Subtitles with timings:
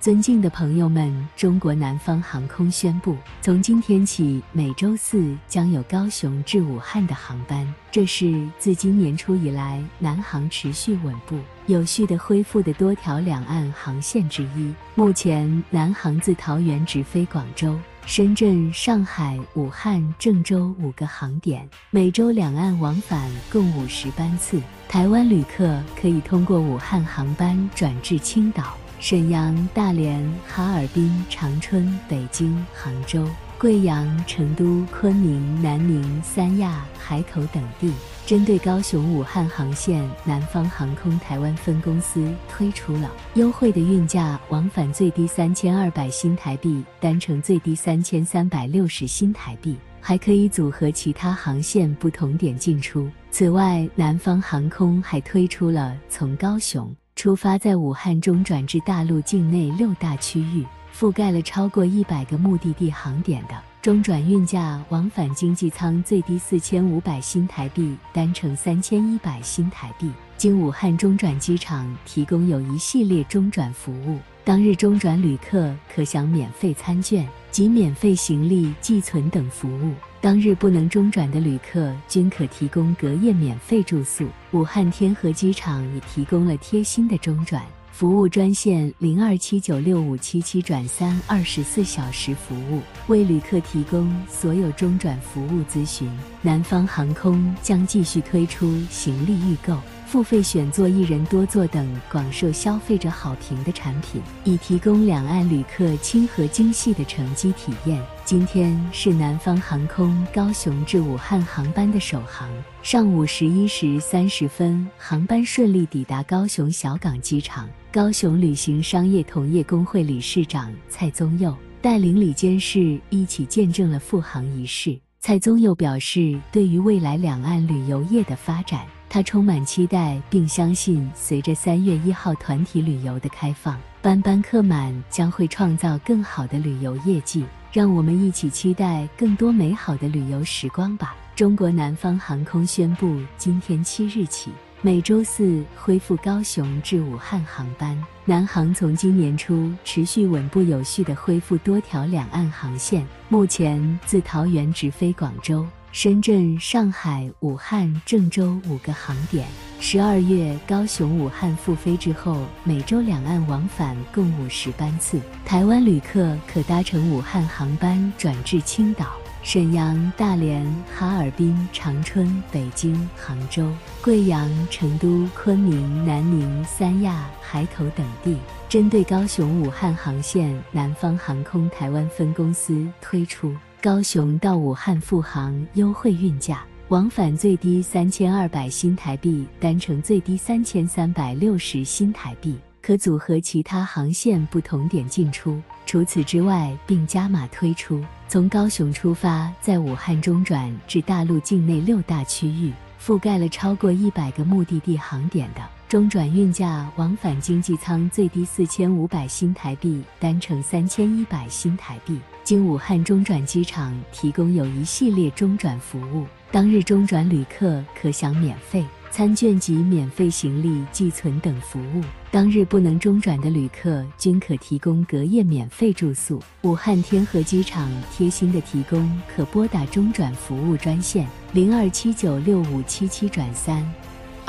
[0.00, 7.70] 尊敬的朋友们，中国南方航空宣布，从今天起，每周四将有高雄至武汉的航班。
[7.92, 14.72] 这是自今年初以来，南航持续稳步、有序地恢复的多条两岸航线之一。
[14.94, 24.62] 目前，南航自桃园直飞广州、深圳、上海、武汉、郑州五个航点，每周两岸往返共五十班次。
[24.88, 28.78] 台湾旅客可以通过武汉航班转至青岛。
[29.00, 33.26] 沈阳、大连、哈尔滨、长春、北京、杭州、
[33.58, 37.90] 贵阳、成都、昆明、南宁、三亚、海口等地，
[38.26, 53.10] 针对高雄、武汉航线，南方航空台湾分公司推出了优惠的运价，往返最低三千二百新台币，单程最低三千三百六十新台币，还可以组合其他航线不同点进出。
[53.30, 56.94] 此外，南方航空还推出了从高雄。
[57.20, 60.64] 出发在武汉中转至大陆境内六大区域，
[60.98, 70.10] 覆盖了超过一百个目的地航点的中转运价，往返经济舱最低四千五百新台币，单程三千一百新台币。
[70.38, 79.92] 经武汉中转机场提供有一系列中转服务，当日中转旅客可享免费餐券及免费行李寄存等服务。
[80.22, 84.26] 当日不能中转的旅客均可提供隔夜免费住宿。
[84.50, 96.06] 武汉天河机场已提供了贴心的中转服务专线零二七九六五七七转三，二十四小时服务，为旅客提供所有中转服务咨询。
[96.42, 99.74] 南方航空将继续推出行李预购。
[100.06, 108.02] 付费选座一人多座等广受消费者好评的产品，以提供两岸旅客亲和精细的乘机体验。
[108.30, 112.48] 今天是南方航空高雄至武汉航班的首航，
[112.80, 117.68] 上午十一时三十分，航班顺利抵达高雄小港机场。
[117.90, 121.52] 高雄旅行商业同业公会理事长蔡宗佑
[121.82, 124.96] 带领李监事一起见证了复航仪式。
[125.18, 137.44] 蔡宗佑表示，对于未来两岸旅游业的发展，他充满期待，并相信随着三月一号团体旅游的开放，班班客满将会创造更好的旅游业绩。
[137.72, 141.14] 让我们一起期待更多美好的旅游时光吧。
[141.36, 144.50] 中国南方航空宣布，今天七日起，
[144.82, 147.96] 每周四恢复高雄至武汉航班。
[148.24, 155.64] 南航从今年初持续稳步有序地恢复多条两岸航线，目前自桃园直飞广州。
[155.92, 159.44] 深圳、上海、武汉、郑州五个航点，
[159.80, 165.20] 十二月高雄、武汉复飞之后，每周两岸往返共五十班次。
[165.44, 170.64] 台湾旅客可搭乘武汉航班转至青岛、沈阳、大连、
[170.96, 173.68] 哈尔滨、长春、北京、杭州、
[174.00, 178.38] 贵阳、成都、昆明、南宁、三亚、海口等地。
[178.68, 183.52] 针对高雄、武汉航线，南方航空台湾分公司推出。
[183.82, 195.58] 高雄到武汉复航优惠运价，往返最低三千二百新台币，单程最低三千三百六十新台币，可组合其他航线不同点进出。
[195.86, 202.70] 除此之外，并加码推出从高雄出发，在武汉中转至大陆境内六大区域，
[203.02, 212.16] 覆盖了超过一百个目的地航点的中转运价，往返经济舱最低四千五百新台币，单程三千一百新台币。
[212.44, 222.04] 经武汉中转机场提供有一系列中转服务，当日中转旅客可享免费餐券及免费行李寄存等服务。
[222.30, 226.40] 当日不能中转的旅客均可提供隔夜免费住宿。
[226.62, 233.84] 武汉天河机场贴心的提供可拨打中转服务专线零二七九六五七七转三，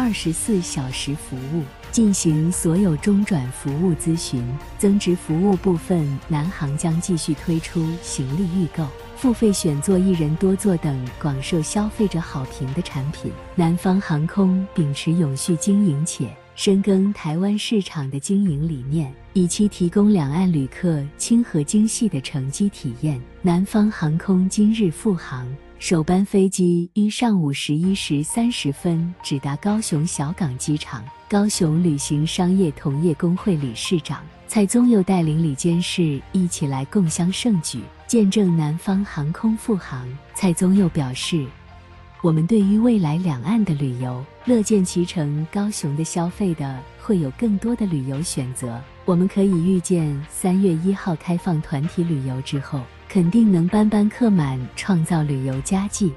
[0.00, 1.62] 二十四小时服务。
[1.90, 4.42] 进行所有中转服务咨询，
[4.78, 13.30] 增值服务部分，南航将继续推出行李预购、付费选座一人多座等广受消费者好评的产品。
[13.54, 23.20] 南方航空秉持永续经营且深耕台湾市场的经营理念，以期提供两岸旅客亲和精细的乘机体验。
[23.42, 25.46] 南方航空今日复航。
[25.80, 31.02] 首班飞机于上午十一时三十分抵达高雄小港机场。
[31.26, 40.06] 高雄旅行商业同业公会理事长蔡宗佑带领李监事一起来共襄盛举，见证南方航空复航。
[40.34, 41.46] 蔡宗佑表示
[42.20, 45.46] ：“我们对于未来两岸的旅游，乐见其成。
[45.50, 48.78] 高雄的消费的会有更多的旅游选择。
[49.06, 52.82] 我们可以预见，三月一号开放团体旅游之后。”
[53.12, 56.12] 肯定能班班客满，创造旅游佳绩。